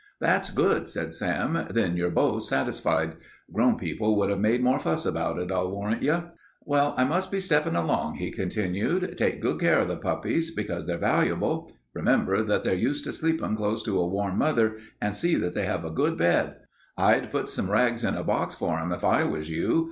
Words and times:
"That's 0.19 0.49
good," 0.49 0.89
said 0.89 1.13
Sam. 1.13 1.67
"Then 1.69 1.95
you're 1.95 2.09
both 2.09 2.41
satisfied. 2.41 3.17
Grown 3.53 3.77
people 3.77 4.15
would 4.15 4.31
have 4.31 4.39
made 4.39 4.63
more 4.63 4.79
fuss 4.79 5.05
about 5.05 5.37
it, 5.37 5.51
I'll 5.51 5.69
warrant 5.69 6.01
you. 6.01 6.23
"Well, 6.65 6.95
I 6.97 7.03
must 7.03 7.29
be 7.31 7.39
steppin' 7.39 7.75
along," 7.75 8.15
he 8.15 8.31
continued. 8.31 9.15
"Take 9.15 9.43
good 9.43 9.59
care 9.59 9.79
of 9.79 9.87
the 9.87 9.95
puppies, 9.95 10.55
because 10.55 10.87
they're 10.87 10.97
valuable. 10.97 11.71
Remember 11.93 12.41
that 12.41 12.63
they're 12.63 12.73
used 12.73 13.03
to 13.05 13.11
sleepin' 13.11 13.55
close 13.55 13.83
to 13.83 13.99
a 13.99 14.07
warm 14.09 14.39
mother 14.39 14.77
and 14.99 15.13
see 15.15 15.35
that 15.35 15.53
they 15.53 15.67
have 15.67 15.85
a 15.85 15.91
good 15.91 16.17
bed. 16.17 16.55
I'd 16.97 17.29
put 17.29 17.47
some 17.47 17.69
rags 17.69 18.03
in 18.03 18.15
a 18.15 18.23
box 18.23 18.55
for 18.55 18.79
'em 18.79 18.91
if 18.91 19.03
I 19.05 19.23
was 19.25 19.51
you. 19.51 19.79